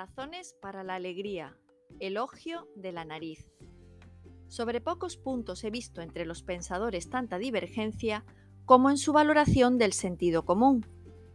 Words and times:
Razones 0.00 0.56
para 0.62 0.82
la 0.82 0.94
alegría. 0.94 1.58
Elogio 1.98 2.66
de 2.74 2.90
la 2.90 3.04
nariz. 3.04 3.52
Sobre 4.48 4.80
pocos 4.80 5.18
puntos 5.18 5.62
he 5.62 5.68
visto 5.68 6.00
entre 6.00 6.24
los 6.24 6.42
pensadores 6.42 7.10
tanta 7.10 7.36
divergencia 7.36 8.24
como 8.64 8.88
en 8.88 8.96
su 8.96 9.12
valoración 9.12 9.76
del 9.76 9.92
sentido 9.92 10.46
común, 10.46 10.86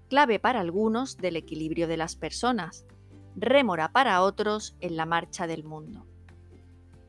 clave 0.09 0.39
para 0.39 0.61
algunos 0.61 1.17
del 1.17 1.35
equilibrio 1.35 1.87
de 1.87 1.97
las 1.97 2.15
personas, 2.15 2.87
rémora 3.35 3.91
para 3.91 4.23
otros 4.23 4.75
en 4.79 4.97
la 4.97 5.05
marcha 5.05 5.45
del 5.45 5.63
mundo. 5.63 6.07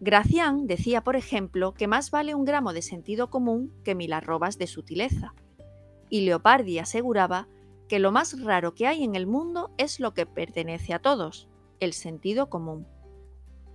Gracián 0.01 0.67
decía, 0.67 1.03
por 1.03 1.17
ejemplo, 1.17 1.73
que 1.73 1.87
más 1.87 2.11
vale 2.11 2.35
un 2.35 2.45
gramo 2.45 2.75
de 2.75 2.83
sentido 2.83 3.31
común 3.31 3.73
que 3.83 3.95
mil 3.95 4.13
arrobas 4.13 4.59
de 4.59 4.67
sutileza, 4.67 5.33
y 6.11 6.21
Leopardi 6.21 6.81
aseguraba 6.81 7.49
que 7.89 7.99
lo 7.99 8.13
más 8.13 8.43
raro 8.43 8.75
que 8.75 8.87
hay 8.87 9.05
en 9.05 9.15
el 9.15 9.27
mundo 9.27 9.71
es 9.79 10.01
lo 10.01 10.15
que 10.15 10.27
pertenece 10.27 10.93
a 10.93 10.99
todos, 10.99 11.49
el 11.81 11.93
sentido 11.93 12.49
común. 12.51 12.87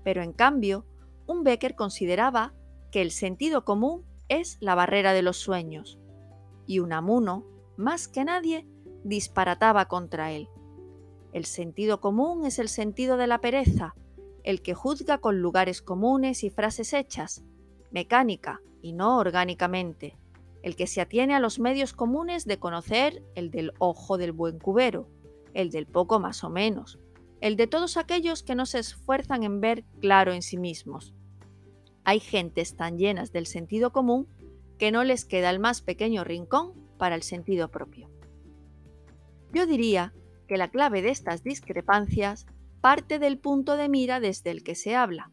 Pero 0.04 0.22
en 0.22 0.34
cambio, 0.34 0.86
un 1.28 1.44
Becker 1.44 1.76
consideraba 1.76 2.54
que 2.92 3.02
el 3.02 3.12
sentido 3.12 3.64
común 3.64 4.06
es 4.28 4.58
la 4.60 4.76
barrera 4.76 5.14
de 5.14 5.22
los 5.22 5.38
sueños, 5.38 6.00
y 6.66 6.80
Unamuno, 6.80 7.46
más 7.78 8.08
que 8.08 8.24
nadie, 8.24 8.68
disparataba 9.04 9.88
contra 9.88 10.32
él. 10.32 10.50
El 11.34 11.46
sentido 11.46 12.02
común 12.02 12.46
es 12.46 12.60
el 12.60 12.68
sentido 12.68 13.18
de 13.18 13.28
la 13.28 13.40
pereza, 13.40 13.96
el 14.44 14.62
que 14.62 14.74
juzga 14.74 15.20
con 15.20 15.42
lugares 15.42 15.82
comunes 15.82 16.44
y 16.44 16.50
frases 16.50 16.94
hechas, 16.94 17.44
mecánica 17.92 18.62
y 18.82 18.94
no 18.94 19.18
orgánicamente, 19.18 20.18
el 20.64 20.76
que 20.76 20.88
se 20.88 21.02
atiene 21.02 21.36
a 21.36 21.40
los 21.40 21.60
medios 21.60 21.94
comunes 21.94 22.46
de 22.46 22.60
conocer 22.60 23.24
el 23.36 23.52
del 23.52 23.74
ojo 23.80 24.18
del 24.18 24.32
buen 24.32 24.60
cubero, 24.60 25.10
el 25.54 25.70
del 25.70 25.88
poco 25.88 26.20
más 26.20 26.44
o 26.44 26.50
menos, 26.50 27.00
el 27.42 27.56
de 27.56 27.68
todos 27.68 27.98
aquellos 27.98 28.44
que 28.44 28.56
no 28.56 28.66
se 28.66 28.80
esfuerzan 28.80 29.44
en 29.44 29.60
ver 29.60 29.84
claro 30.00 30.34
en 30.34 30.42
sí 30.42 30.58
mismos. 30.58 31.16
Hay 32.04 32.20
gentes 32.20 32.76
tan 32.76 32.98
llenas 32.98 33.32
del 33.32 33.48
sentido 33.48 33.92
común 33.92 34.28
que 34.78 34.92
no 34.92 35.04
les 35.04 35.26
queda 35.26 35.50
el 35.50 35.60
más 35.60 35.82
pequeño 35.82 36.24
rincón 36.24 36.74
para 36.98 37.16
el 37.16 37.24
sentido 37.24 37.70
propio. 37.70 38.10
Yo 39.54 39.66
diría 39.66 40.14
que 40.48 40.58
la 40.58 40.70
clave 40.70 41.02
de 41.02 41.10
estas 41.10 41.44
discrepancias 41.44 42.46
parte 42.82 43.20
del 43.20 43.38
punto 43.38 43.78
de 43.78 43.90
mira 43.90 44.20
desde 44.20 44.52
el 44.52 44.64
que 44.64 44.76
se 44.76 44.96
habla. 44.96 45.32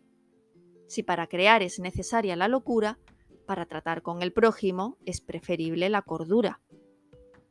Si 0.86 1.03
para 1.03 1.27
crear 1.27 1.62
es 1.62 1.78
necesaria 1.78 2.36
la 2.36 2.48
locura, 2.48 2.98
para 3.48 3.64
tratar 3.64 4.02
con 4.02 4.22
el 4.22 4.32
prójimo 4.32 4.98
es 5.06 5.22
preferible 5.22 5.88
la 5.88 6.02
cordura. 6.02 6.60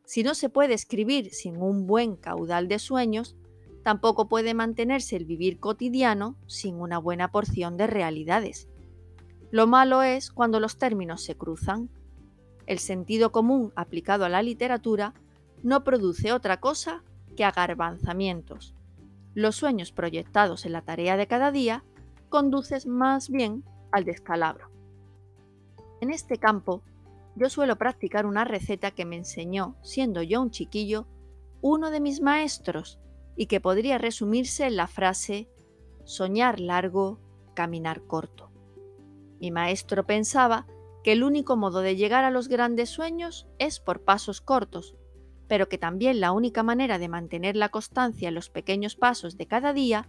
Si 0.05 0.23
no 0.23 0.35
se 0.35 0.47
puede 0.47 0.75
escribir 0.75 1.33
sin 1.33 1.57
un 1.57 1.87
buen 1.87 2.15
caudal 2.15 2.67
de 2.67 2.77
sueños, 2.77 3.35
tampoco 3.83 4.29
puede 4.29 4.53
mantenerse 4.53 5.15
el 5.15 5.25
vivir 5.25 5.59
cotidiano 5.59 6.37
sin 6.45 6.75
una 6.75 6.99
buena 6.99 7.31
porción 7.31 7.77
de 7.77 7.87
realidades. 7.87 8.69
Lo 9.49 9.65
malo 9.65 10.03
es 10.03 10.29
cuando 10.31 10.59
los 10.59 10.77
términos 10.77 11.23
se 11.23 11.35
cruzan. 11.35 11.89
El 12.67 12.77
sentido 12.77 13.31
común 13.31 13.73
aplicado 13.75 14.23
a 14.23 14.29
la 14.29 14.43
literatura 14.43 15.15
no 15.63 15.83
produce 15.83 16.31
otra 16.31 16.59
cosa 16.59 17.03
que 17.35 17.43
agarbanzamientos. 17.43 18.75
Los 19.33 19.55
sueños 19.55 19.91
proyectados 19.91 20.65
en 20.65 20.73
la 20.73 20.81
tarea 20.81 21.17
de 21.17 21.27
cada 21.27 21.51
día 21.51 21.83
conducen 22.29 22.81
más 22.85 23.29
bien 23.29 23.63
al 23.91 24.05
descalabro. 24.05 24.66
En 26.01 26.11
este 26.11 26.37
campo, 26.37 26.83
yo 27.35 27.49
suelo 27.49 27.75
practicar 27.77 28.25
una 28.25 28.43
receta 28.43 28.91
que 28.91 29.05
me 29.05 29.15
enseñó, 29.15 29.75
siendo 29.81 30.21
yo 30.21 30.41
un 30.41 30.51
chiquillo, 30.51 31.07
uno 31.61 31.91
de 31.91 31.99
mis 31.99 32.21
maestros, 32.21 32.99
y 33.35 33.45
que 33.45 33.61
podría 33.61 33.97
resumirse 33.97 34.65
en 34.65 34.75
la 34.75 34.87
frase 34.87 35.47
soñar 36.03 36.59
largo, 36.59 37.19
caminar 37.53 38.01
corto. 38.03 38.51
Mi 39.39 39.51
maestro 39.51 40.05
pensaba 40.05 40.65
que 41.03 41.11
el 41.11 41.23
único 41.23 41.55
modo 41.55 41.81
de 41.81 41.95
llegar 41.95 42.23
a 42.23 42.31
los 42.31 42.47
grandes 42.47 42.89
sueños 42.89 43.47
es 43.59 43.79
por 43.79 44.01
pasos 44.01 44.41
cortos, 44.41 44.95
pero 45.47 45.69
que 45.69 45.77
también 45.77 46.19
la 46.19 46.31
única 46.31 46.63
manera 46.63 46.97
de 46.99 47.07
mantener 47.07 47.55
la 47.55 47.69
constancia 47.69 48.29
en 48.29 48.35
los 48.35 48.49
pequeños 48.49 48.95
pasos 48.95 49.37
de 49.37 49.47
cada 49.47 49.73
día 49.73 50.07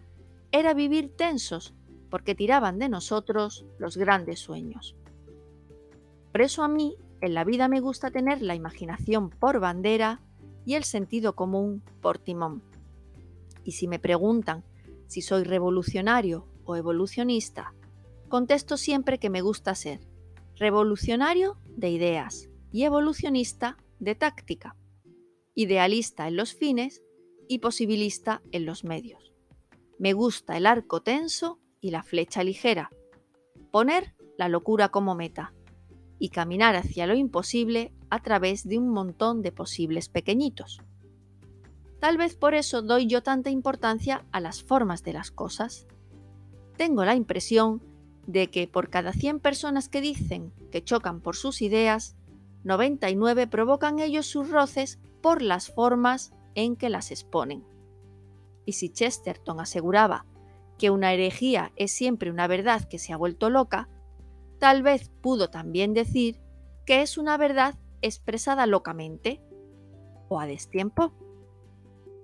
era 0.50 0.74
vivir 0.74 1.14
tensos, 1.14 1.74
porque 2.10 2.34
tiraban 2.34 2.78
de 2.78 2.88
nosotros 2.88 3.66
los 3.78 3.96
grandes 3.96 4.40
sueños. 4.40 4.96
Por 6.32 6.42
eso 6.42 6.62
a 6.62 6.68
mí 6.68 6.96
en 7.20 7.34
la 7.34 7.44
vida 7.44 7.68
me 7.68 7.80
gusta 7.80 8.10
tener 8.10 8.42
la 8.42 8.54
imaginación 8.54 9.30
por 9.30 9.60
bandera 9.60 10.20
y 10.64 10.74
el 10.74 10.84
sentido 10.84 11.34
común 11.34 11.82
por 12.00 12.18
timón. 12.18 12.62
Y 13.64 13.72
si 13.72 13.88
me 13.88 13.98
preguntan 13.98 14.64
si 15.06 15.22
soy 15.22 15.44
revolucionario 15.44 16.46
o 16.64 16.76
evolucionista, 16.76 17.74
contesto 18.28 18.76
siempre 18.76 19.18
que 19.18 19.30
me 19.30 19.40
gusta 19.40 19.74
ser 19.74 20.00
revolucionario 20.56 21.56
de 21.76 21.90
ideas 21.90 22.48
y 22.72 22.84
evolucionista 22.84 23.78
de 23.98 24.14
táctica, 24.14 24.76
idealista 25.54 26.28
en 26.28 26.36
los 26.36 26.54
fines 26.54 27.02
y 27.48 27.60
posibilista 27.60 28.42
en 28.52 28.66
los 28.66 28.84
medios. 28.84 29.32
Me 29.98 30.12
gusta 30.12 30.56
el 30.56 30.66
arco 30.66 31.00
tenso 31.00 31.58
y 31.80 31.90
la 31.90 32.02
flecha 32.02 32.44
ligera, 32.44 32.90
poner 33.70 34.14
la 34.36 34.48
locura 34.48 34.90
como 34.90 35.14
meta 35.14 35.54
y 36.18 36.30
caminar 36.30 36.76
hacia 36.76 37.06
lo 37.06 37.14
imposible 37.14 37.92
a 38.10 38.20
través 38.22 38.66
de 38.66 38.78
un 38.78 38.88
montón 38.88 39.42
de 39.42 39.52
posibles 39.52 40.08
pequeñitos. 40.08 40.80
Tal 42.00 42.16
vez 42.16 42.36
por 42.36 42.54
eso 42.54 42.82
doy 42.82 43.06
yo 43.06 43.22
tanta 43.22 43.50
importancia 43.50 44.24
a 44.30 44.40
las 44.40 44.62
formas 44.62 45.02
de 45.02 45.12
las 45.12 45.30
cosas. 45.30 45.86
Tengo 46.76 47.04
la 47.04 47.14
impresión 47.14 47.82
de 48.26 48.50
que 48.50 48.68
por 48.68 48.88
cada 48.90 49.12
100 49.12 49.40
personas 49.40 49.88
que 49.88 50.00
dicen 50.00 50.52
que 50.70 50.84
chocan 50.84 51.20
por 51.20 51.34
sus 51.34 51.62
ideas, 51.62 52.16
99 52.64 53.46
provocan 53.46 53.98
ellos 53.98 54.26
sus 54.26 54.50
roces 54.50 54.98
por 55.22 55.42
las 55.42 55.72
formas 55.72 56.32
en 56.54 56.76
que 56.76 56.90
las 56.90 57.10
exponen. 57.10 57.64
Y 58.64 58.72
si 58.72 58.90
Chesterton 58.90 59.60
aseguraba 59.60 60.26
que 60.76 60.90
una 60.90 61.12
herejía 61.12 61.72
es 61.76 61.90
siempre 61.92 62.30
una 62.30 62.46
verdad 62.46 62.84
que 62.84 62.98
se 62.98 63.12
ha 63.12 63.16
vuelto 63.16 63.50
loca, 63.50 63.88
Tal 64.58 64.82
vez 64.82 65.10
pudo 65.20 65.50
también 65.50 65.94
decir 65.94 66.40
que 66.84 67.02
es 67.02 67.18
una 67.18 67.36
verdad 67.36 67.78
expresada 68.02 68.66
locamente 68.66 69.40
o 70.28 70.40
a 70.40 70.46
destiempo. 70.46 71.12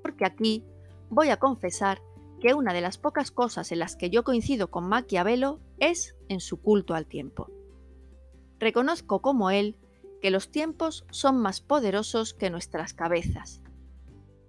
Porque 0.03 0.25
aquí 0.25 0.65
voy 1.11 1.31
a 1.31 1.39
confesar 1.39 2.01
que 2.41 2.55
una 2.55 2.73
de 2.73 2.81
las 2.81 2.99
pocas 2.99 3.31
cosas 3.31 3.73
en 3.73 3.79
las 3.79 3.97
que 3.97 4.11
yo 4.11 4.25
coincido 4.25 4.71
con 4.71 4.89
Maquiavelo 4.89 5.61
es 5.79 6.17
en 6.29 6.41
su 6.41 6.61
culto 6.61 6.95
al 6.95 7.07
tiempo. 7.07 7.51
Reconozco 8.59 9.23
como 9.23 9.51
él 9.51 9.77
que 10.21 10.31
los 10.31 10.51
tiempos 10.51 11.05
son 11.11 11.39
más 11.39 11.61
poderosos 11.61 12.35
que 12.35 12.51
nuestras 12.51 12.95
cabezas. 12.95 13.61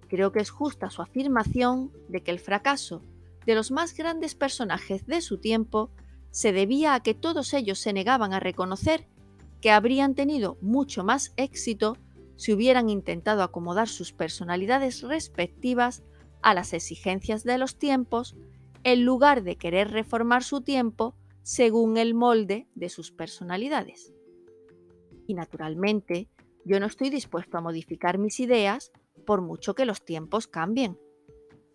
Creo 0.08 0.32
que 0.32 0.40
es 0.40 0.50
justa 0.50 0.90
su 0.90 1.02
afirmación 1.02 1.92
de 2.08 2.22
que 2.22 2.30
el 2.30 2.38
fracaso 2.38 3.02
de 3.44 3.54
los 3.54 3.70
más 3.70 3.94
grandes 3.94 4.34
personajes 4.34 5.06
de 5.06 5.20
su 5.20 5.38
tiempo 5.38 5.90
se 6.36 6.52
debía 6.52 6.92
a 6.92 7.00
que 7.00 7.14
todos 7.14 7.54
ellos 7.54 7.78
se 7.78 7.94
negaban 7.94 8.34
a 8.34 8.40
reconocer 8.40 9.08
que 9.62 9.70
habrían 9.70 10.14
tenido 10.14 10.58
mucho 10.60 11.02
más 11.02 11.32
éxito 11.38 11.96
si 12.36 12.52
hubieran 12.52 12.90
intentado 12.90 13.42
acomodar 13.42 13.88
sus 13.88 14.12
personalidades 14.12 15.00
respectivas 15.00 16.02
a 16.42 16.52
las 16.52 16.74
exigencias 16.74 17.42
de 17.42 17.56
los 17.56 17.78
tiempos, 17.78 18.36
en 18.84 19.06
lugar 19.06 19.44
de 19.44 19.56
querer 19.56 19.92
reformar 19.92 20.44
su 20.44 20.60
tiempo 20.60 21.16
según 21.40 21.96
el 21.96 22.12
molde 22.12 22.68
de 22.74 22.90
sus 22.90 23.12
personalidades. 23.12 24.12
Y 25.26 25.32
naturalmente, 25.32 26.28
yo 26.66 26.78
no 26.80 26.84
estoy 26.84 27.08
dispuesto 27.08 27.56
a 27.56 27.62
modificar 27.62 28.18
mis 28.18 28.40
ideas 28.40 28.92
por 29.24 29.40
mucho 29.40 29.74
que 29.74 29.86
los 29.86 30.04
tiempos 30.04 30.48
cambien, 30.48 30.98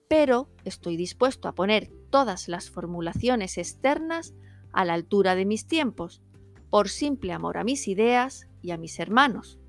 pero 0.08 0.52
estoy 0.66 0.98
dispuesto 0.98 1.48
a 1.48 1.56
poner 1.56 1.90
todas 2.12 2.48
las 2.48 2.70
formulaciones 2.70 3.58
externas 3.58 4.36
a 4.74 4.86
la 4.86 4.94
altura 4.94 5.36
de 5.36 5.46
mis 5.46 5.66
tiempos, 5.66 6.22
por 6.70 6.90
simple 6.90 7.34
amor 7.34 7.58
a 7.58 7.64
mis 7.64 7.88
ideas 7.88 8.48
y 8.62 8.72
a 8.72 8.78
mis 8.78 9.00
hermanos, 9.00 9.60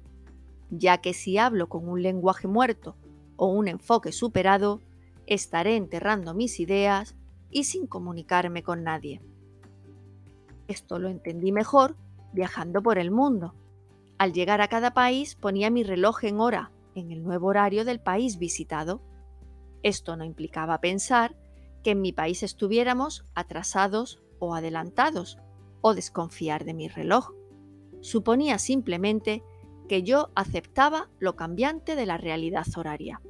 ya 0.71 0.99
que 0.99 1.15
si 1.15 1.37
hablo 1.39 1.69
con 1.69 1.89
un 1.89 2.03
lenguaje 2.03 2.49
muerto 2.49 2.97
o 3.37 3.47
un 3.47 3.69
enfoque 3.69 4.13
superado, 4.13 4.81
estaré 5.27 5.77
enterrando 5.77 6.35
mis 6.35 6.61
ideas 6.61 7.17
y 7.51 7.65
sin 7.65 7.87
comunicarme 7.87 8.63
con 8.63 8.83
nadie. 8.83 9.21
Esto 10.69 10.99
lo 10.99 11.09
entendí 11.09 11.53
mejor 11.53 11.97
viajando 12.33 12.83
por 12.83 12.99
el 12.99 13.11
mundo. 13.11 13.55
Al 14.17 14.33
llegar 14.33 14.61
a 14.61 14.69
cada 14.69 14.95
país 14.95 15.35
ponía 15.35 15.71
mi 15.71 15.83
reloj 15.83 16.25
en 16.25 16.41
hora, 16.41 16.71
en 16.95 17.11
el 17.11 17.23
nuevo 17.23 17.49
horario 17.49 17.85
del 17.85 18.01
país 18.01 18.39
visitado. 18.39 19.03
Esto 19.83 20.17
no 20.17 20.25
implicaba 20.25 20.81
pensar 20.81 21.37
que 21.83 21.91
en 21.91 22.01
mi 22.01 22.13
país 22.13 22.43
estuviéramos 22.43 23.25
atrasados 23.35 24.22
o 24.43 24.55
adelantados, 24.55 25.39
o 25.81 25.95
desconfiar 25.95 26.65
de 26.65 26.75
mi 26.75 26.89
reloj. 26.89 27.31
Suponía 28.01 28.59
simplemente 28.59 29.45
que 29.89 30.03
yo 30.03 30.31
aceptaba 30.35 31.11
lo 31.21 31.37
cambiante 31.37 31.95
de 31.95 32.07
la 32.07 32.17
realidad 32.17 32.67
horaria. 32.77 33.21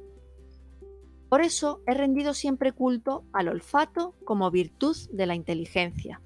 Por 1.29 1.41
eso 1.41 1.81
he 1.85 1.93
rendido 1.93 2.33
siempre 2.33 2.71
culto 2.71 3.25
al 3.31 3.47
olfato 3.47 4.15
como 4.23 4.49
virtud 4.49 4.95
de 5.11 5.25
la 5.25 5.35
inteligencia. 5.35 6.21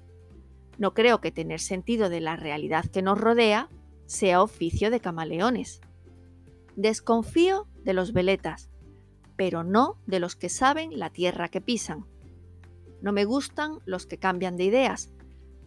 No 0.78 0.94
creo 0.94 1.20
que 1.20 1.32
tener 1.32 1.60
sentido 1.60 2.08
de 2.08 2.20
la 2.20 2.36
realidad 2.36 2.86
que 2.86 3.02
nos 3.02 3.20
rodea 3.20 3.68
sea 4.06 4.42
oficio 4.42 4.90
de 4.90 5.00
camaleones. 5.00 5.80
Desconfío 6.76 7.66
de 7.84 7.92
los 7.92 8.12
veletas, 8.12 8.70
pero 9.36 9.64
no 9.64 9.98
de 10.06 10.20
los 10.20 10.34
que 10.34 10.48
saben 10.48 10.98
la 10.98 11.10
tierra 11.10 11.48
que 11.48 11.60
pisan. 11.60 12.06
No 13.00 13.12
me 13.12 13.24
gustan 13.24 13.78
los 13.84 14.06
que 14.06 14.18
cambian 14.18 14.56
de 14.56 14.64
ideas, 14.64 15.12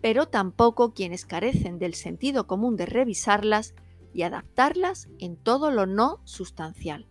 pero 0.01 0.27
tampoco 0.27 0.93
quienes 0.93 1.25
carecen 1.25 1.79
del 1.79 1.93
sentido 1.93 2.47
común 2.47 2.75
de 2.75 2.85
revisarlas 2.85 3.75
y 4.13 4.23
adaptarlas 4.23 5.07
en 5.19 5.37
todo 5.37 5.71
lo 5.71 5.85
no 5.85 6.21
sustancial. 6.25 7.07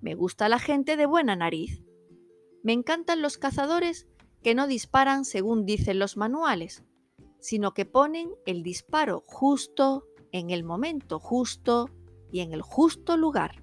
Me 0.00 0.14
gusta 0.14 0.48
la 0.48 0.58
gente 0.58 0.96
de 0.96 1.06
buena 1.06 1.36
nariz. 1.36 1.82
Me 2.62 2.72
encantan 2.72 3.22
los 3.22 3.38
cazadores 3.38 4.06
que 4.42 4.54
no 4.54 4.66
disparan 4.66 5.24
según 5.24 5.64
dicen 5.64 5.98
los 5.98 6.16
manuales, 6.16 6.84
sino 7.40 7.72
que 7.72 7.86
ponen 7.86 8.30
el 8.44 8.62
disparo 8.62 9.22
justo, 9.26 10.06
en 10.32 10.50
el 10.50 10.64
momento 10.64 11.18
justo 11.18 11.88
y 12.30 12.40
en 12.40 12.52
el 12.52 12.60
justo 12.60 13.16
lugar. 13.16 13.62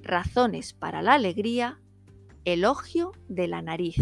Razones 0.00 0.72
para 0.72 1.02
la 1.02 1.14
alegría, 1.14 1.80
elogio 2.44 3.12
de 3.28 3.48
la 3.48 3.60
nariz. 3.60 3.96